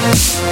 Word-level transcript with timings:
we 0.00 0.51